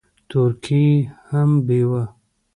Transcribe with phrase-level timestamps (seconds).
[0.29, 0.95] تورکى يې
[1.29, 2.03] هم بېوه.